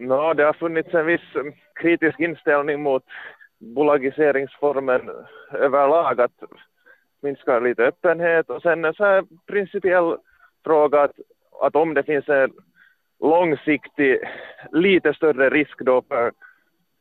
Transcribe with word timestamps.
No, 0.00 0.34
det 0.34 0.44
har 0.44 0.52
funnits 0.52 0.94
en 0.94 1.06
viss 1.06 1.34
mm, 1.34 1.52
kritisk 1.74 2.20
inställning 2.20 2.82
mot 2.82 3.04
bolagiseringsformen 3.58 5.10
överlag, 5.52 6.20
att 6.20 6.42
minska 7.22 7.58
lite 7.58 7.82
öppenhet. 7.82 8.50
Och 8.50 8.62
sen 8.62 8.84
en 8.84 8.94
så 8.94 9.04
här 9.04 9.24
principiell 9.46 10.16
fråga 10.64 11.02
att, 11.02 11.12
att 11.60 11.76
om 11.76 11.94
det 11.94 12.02
finns 12.02 12.28
en 12.28 12.52
långsiktig, 13.20 14.18
lite 14.72 15.14
större 15.14 15.50
risk 15.50 15.78
då 15.80 16.02
för 16.08 16.32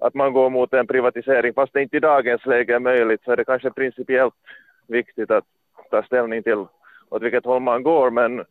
att 0.00 0.14
man 0.14 0.32
går 0.32 0.50
mot 0.50 0.72
en 0.72 0.86
privatisering, 0.86 1.54
fast 1.54 1.72
det 1.72 1.82
inte 1.82 1.96
i 1.96 2.00
dagens 2.00 2.46
läge 2.46 2.74
är 2.74 2.80
möjligt, 2.80 3.24
så 3.24 3.32
är 3.32 3.36
det 3.36 3.44
kanske 3.44 3.70
principiellt 3.70 4.34
viktigt 4.88 5.30
att 5.30 5.44
ta 5.90 6.02
ställning 6.02 6.42
till 6.42 6.66
åt 7.10 7.22
vilket 7.22 7.44
håll 7.44 7.62
man 7.62 7.82
går, 7.82 8.10
men 8.10 8.44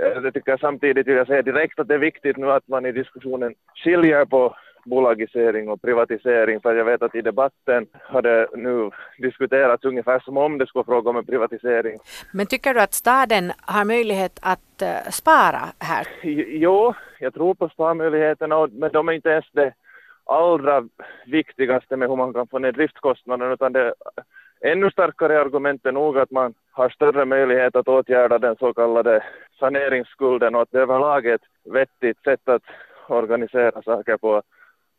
jag 0.00 0.34
tycker 0.34 0.56
samtidigt 0.56 1.06
vill 1.06 1.16
jag 1.16 1.26
säga 1.26 1.42
direkt 1.42 1.80
att 1.80 1.88
det 1.88 1.94
är 1.94 1.98
viktigt 1.98 2.36
nu 2.36 2.50
att 2.50 2.68
man 2.68 2.86
i 2.86 2.92
diskussionen 2.92 3.54
skiljer 3.74 4.24
på 4.24 4.56
bolagisering 4.84 5.68
och 5.68 5.82
privatisering, 5.82 6.60
för 6.60 6.74
jag 6.74 6.84
vet 6.84 7.02
att 7.02 7.14
i 7.14 7.20
debatten 7.20 7.86
har 8.02 8.22
det 8.22 8.46
nu 8.54 8.90
diskuterats 9.18 9.84
ungefär 9.84 10.20
som 10.20 10.36
om 10.36 10.58
det 10.58 10.66
skulle 10.66 10.84
fråga 10.84 11.10
om 11.10 11.16
en 11.16 11.26
privatisering. 11.26 11.98
Men 12.32 12.46
tycker 12.46 12.74
du 12.74 12.80
att 12.80 12.94
staden 12.94 13.52
har 13.60 13.84
möjlighet 13.84 14.38
att 14.42 14.82
uh, 14.82 15.10
spara 15.10 15.62
här? 15.78 16.06
Jo, 16.48 16.94
jag 17.20 17.34
tror 17.34 17.54
på 17.54 17.68
sparmöjligheterna, 17.68 18.68
men 18.72 18.92
de 18.92 19.08
är 19.08 19.12
inte 19.12 19.28
ens 19.28 19.50
det 19.52 19.72
allra 20.24 20.88
viktigaste 21.26 21.96
med 21.96 22.08
hur 22.08 22.16
man 22.16 22.32
kan 22.32 22.46
få 22.46 22.58
ner 22.58 22.72
driftkostnaderna, 22.72 23.52
utan 23.52 23.72
det 23.72 23.94
ännu 24.60 24.90
starkare 24.90 25.40
argument 25.40 25.86
är 25.86 25.92
nog 25.92 26.18
att 26.18 26.30
man 26.30 26.54
har 26.72 26.88
större 26.88 27.24
möjlighet 27.24 27.76
att 27.76 27.88
åtgärda 27.88 28.38
den 28.38 28.56
så 28.56 28.74
kallade 28.74 29.24
saneringsskulden 29.58 30.54
och 30.54 30.62
att 30.62 30.70
det 30.70 30.80
överlag 30.80 31.26
är 31.26 31.34
ett 31.34 31.48
vettigt 31.64 32.22
sätt 32.22 32.48
att 32.48 32.62
organisera 33.08 33.82
saker 33.82 34.16
på 34.16 34.42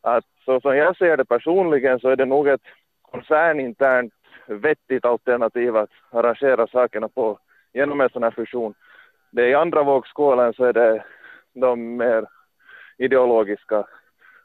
att 0.01 0.25
så 0.45 0.61
som 0.61 0.77
jag 0.77 0.97
ser 0.97 1.17
det 1.17 1.25
personligen 1.25 1.99
så 1.99 2.09
är 2.09 2.15
det 2.15 2.25
nog 2.25 2.47
ett 2.47 2.61
koncerninternt 3.01 4.13
vettigt 4.47 5.05
alternativ 5.05 5.77
att 5.77 5.89
arrangera 6.11 6.67
sakerna 6.67 7.07
på 7.07 7.39
genom 7.73 8.01
en 8.01 8.09
sån 8.09 8.23
här 8.23 8.31
fusion. 8.31 8.73
Det 9.31 9.49
i 9.49 9.53
andra 9.53 9.83
vågskålen 9.83 10.53
så 10.53 10.65
är 10.65 10.73
det 10.73 11.03
de 11.53 11.97
mer 11.97 12.25
ideologiska 12.97 13.85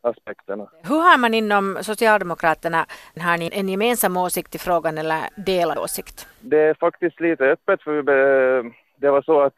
aspekterna. 0.06 0.66
Hur 0.82 0.96
har 0.96 1.18
man 1.18 1.34
inom 1.34 1.78
Socialdemokraterna, 1.80 2.86
har 3.20 3.38
ni 3.38 3.50
en 3.52 3.68
gemensam 3.68 4.16
åsikt 4.16 4.54
i 4.54 4.58
frågan 4.58 4.98
eller 4.98 5.20
delad 5.36 5.78
åsikt? 5.78 6.26
Det 6.40 6.60
är 6.60 6.74
faktiskt 6.74 7.20
lite 7.20 7.44
öppet 7.44 7.82
för 7.82 8.02
det 9.00 9.10
var 9.10 9.22
så 9.22 9.40
att 9.40 9.54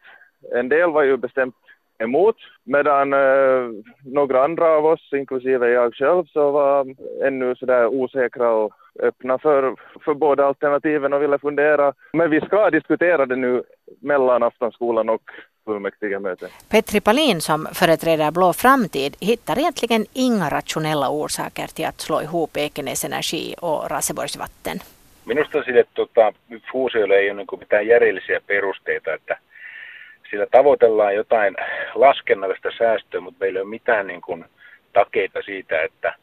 en 0.54 0.68
del 0.68 0.90
var 0.90 1.02
ju 1.02 1.16
bestämt 1.16 1.54
emot, 1.98 2.36
medan 2.64 3.12
eh, 3.12 3.70
några 4.04 4.44
andra 4.44 4.66
av 4.66 4.86
oss, 4.86 5.12
inklusive 5.12 5.68
jag 5.70 5.94
själv, 5.94 6.24
så 6.24 6.50
var 6.50 6.86
ännu 7.26 7.54
sådär 7.54 7.86
osäkra 7.86 8.50
och 8.50 8.72
öppna 9.02 9.38
för, 9.38 9.76
för 10.04 10.14
båda 10.14 10.46
alternativen 10.46 11.12
och 11.12 11.22
ville 11.22 11.38
fundera. 11.38 11.92
Men 12.12 12.30
vi 12.30 12.40
ska 12.40 12.70
diskutera 12.70 13.26
det 13.26 13.36
nu 13.36 13.62
mellan 14.00 14.42
Aftonskolan 14.42 15.08
och 15.08 15.22
fullmäktigemötet. 15.68 16.52
Petri 16.68 17.00
Palin 17.00 17.40
som 17.40 17.68
företräder 17.74 18.30
Blå 18.30 18.52
framtid 18.52 19.12
hittar 19.20 19.58
egentligen 19.58 20.06
inga 20.14 20.48
rationella 20.48 21.08
orsaker 21.08 21.68
till 21.74 21.86
att 21.86 22.00
slå 22.00 22.20
ihop 22.20 22.56
Ekenäs 22.56 23.04
Energi 23.04 23.54
och 23.60 23.90
Raseborgs 23.90 24.36
vatten. 24.38 24.78
Minusta 25.24 25.62
sille 25.62 25.84
tota, 25.94 26.32
fuusiolle 26.72 27.14
ei 27.14 27.30
ole 27.30 27.36
niin 27.36 27.60
mitään 27.60 27.86
järjellisiä 27.86 28.40
perusteita, 28.46 29.14
että 29.14 29.36
sillä 30.30 30.46
tavoitellaan 30.50 31.14
jotain 31.14 31.56
laskennallista 31.94 32.68
säästöä, 32.78 33.20
mutta 33.20 33.40
meillä 33.40 33.58
ei 33.58 33.62
ole 33.62 33.70
mitään 33.70 34.06
niin 34.06 34.20
kuin 34.20 34.44
takeita 34.92 35.42
siitä, 35.42 35.82
että 35.82 36.14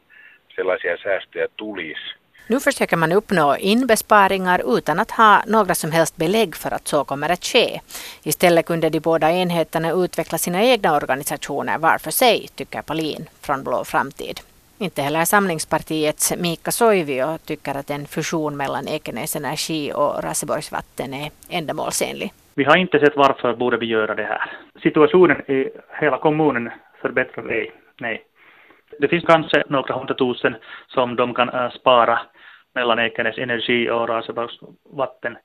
sellaisia 0.54 0.96
säästöjä 0.96 1.48
tulisi. 1.56 2.14
Nu 2.48 2.60
försöker 2.60 2.96
man 2.96 3.12
uppnå 3.12 3.56
inbesparingar 3.56 4.78
utan 4.78 4.98
att 4.98 5.10
ha 5.10 5.42
några 5.46 5.74
som 5.74 5.92
helst 5.92 6.16
belägg 6.16 6.56
för 6.56 6.70
att 6.74 6.88
så 6.88 7.04
kommer 7.04 7.28
att 7.28 7.44
ske. 7.44 7.80
Istället 8.22 8.66
kunde 8.66 8.90
de 8.90 9.00
båda 9.00 9.32
enheterna 9.32 9.92
utveckla 9.92 10.38
sina 10.38 10.64
egna 10.64 10.96
organisationer 10.96 11.78
var 11.78 11.98
för 11.98 12.10
sig, 12.10 12.48
tycker 12.54 12.82
Palin 12.82 13.28
från 13.40 13.64
Blå 13.64 13.84
framtid. 13.84 14.40
Inte 14.78 15.02
heller 15.02 15.24
Samlingspartiets 15.24 16.34
Mika 16.38 16.70
Soivio 16.70 17.38
tycker 17.38 17.74
att 17.74 17.90
en 17.90 18.06
fusion 18.06 18.56
mellan 18.56 18.88
Ekenäs 18.88 19.36
Energi 19.36 19.92
och 19.94 20.22
Raseborgs 20.22 20.72
vatten 20.72 21.14
är 21.14 21.30
ändamålsenlig. 21.48 22.32
Vi 22.54 22.64
har 22.64 22.76
inte 22.76 22.98
sett 22.98 23.16
varför 23.16 23.56
borde 23.56 23.76
vi 23.76 23.86
göra 23.86 24.14
det 24.14 24.24
här. 24.24 24.50
Situationen 24.82 25.50
i 25.50 25.68
hela 26.00 26.18
kommunen 26.18 26.70
förbättrar 27.02 27.48
ej. 27.48 27.72
Nej. 28.00 28.22
Det 28.98 29.08
finns 29.08 29.24
kanske 29.24 29.64
några 29.68 29.94
hundratusen 29.94 30.56
som 30.86 31.16
de 31.16 31.34
kan 31.34 31.48
äh, 31.48 31.70
spara 31.70 32.18
mellan 32.74 32.98
Ekenäs 32.98 33.38
Energi 33.38 33.90
och 33.90 34.08
Raseborgs 34.08 34.58
vatten. 34.84 35.36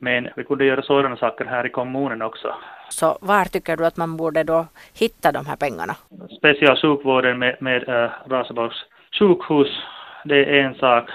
Men 0.00 0.28
vi 0.36 0.44
kunde 0.44 0.64
göra 0.64 0.82
sådana 0.82 1.16
saker 1.16 1.44
här 1.44 1.66
i 1.66 1.70
kommunen 1.70 2.22
också. 2.22 2.54
Så 2.88 3.18
var 3.20 3.44
tycker 3.44 3.76
du 3.76 3.86
att 3.86 3.96
man 3.96 4.16
borde 4.16 4.44
då 4.44 4.66
hitta 5.00 5.32
de 5.32 5.46
här 5.46 5.56
pengarna? 5.56 5.96
Specialsjukvården 6.38 7.38
med, 7.38 7.56
med 7.60 7.88
äh, 7.88 8.10
Raseborgs 8.26 8.84
sjukhus, 9.18 9.68
det 10.24 10.44
är 10.44 10.64
en 10.64 10.74
sak 10.74 11.10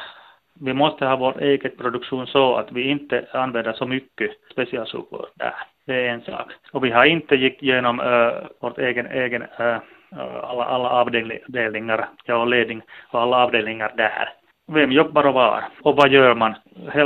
vi 0.65 0.73
måste 0.73 1.05
ha 1.05 1.15
vår 1.15 1.41
egen 1.43 1.71
produktion 1.77 2.27
så 2.27 2.55
att 2.55 2.71
vi 2.71 2.89
inte 2.89 3.25
använder 3.33 3.73
så 3.73 3.85
mycket 3.85 4.31
specialsjukvård 4.51 5.27
där. 5.35 5.53
Det 5.85 6.07
är 6.07 6.09
en 6.09 6.21
sak. 6.21 6.51
Och 6.71 6.85
vi 6.85 6.91
har 6.91 7.05
inte 7.05 7.35
gick 7.35 7.63
igenom 7.63 7.99
uh, 7.99 8.33
vårt 8.59 8.77
egen, 8.77 9.05
egen 9.05 9.41
uh, 9.41 9.77
alla, 10.19 10.65
alla 10.65 10.89
avdelningar, 10.89 12.09
jag 12.25 12.39
har 12.39 12.45
ledning 12.45 12.81
och 13.11 13.21
alla 13.21 13.37
avdelningar 13.37 13.93
där. 13.97 14.29
Vem 14.71 14.91
jobbar 14.91 15.27
och 15.27 15.33
var? 15.33 15.63
Och 15.81 15.95
vad 15.95 16.09
gör 16.09 16.35
man? 16.35 16.53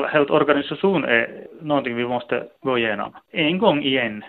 Helt 0.10 0.30
organisation 0.30 1.04
är 1.04 1.48
någonting 1.62 1.96
vi 1.96 2.08
måste 2.08 2.44
gå 2.62 2.78
igenom. 2.78 3.12
En 3.32 3.58
gång 3.58 3.84
igen, 3.84 4.24